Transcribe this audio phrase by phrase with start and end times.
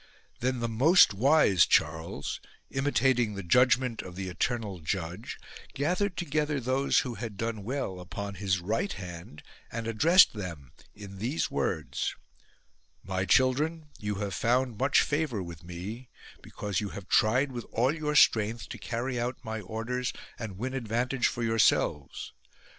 [0.39, 2.39] Then the most wise Charles,
[2.71, 5.37] imitating the judgment of the eternal Judge,
[5.75, 11.19] gathered together those who had done well upon his right hand and addressed them in
[11.19, 12.15] these words:
[13.03, 16.09] My children, you have found much favour with me
[16.41, 20.73] because you have tried with all your strength to carry out my orders and win
[20.73, 22.33] advantage for your selves.